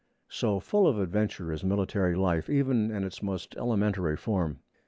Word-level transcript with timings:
So 0.29 0.59
full 0.59 0.87
of 0.87 0.97
adventure 0.99 1.51
is 1.51 1.63
military 1.63 2.15
life, 2.15 2.49
even 2.49 2.89
in 2.89 3.03
its 3.03 3.21
most 3.21 3.55
elementary 3.55 4.17
form. 4.17 4.57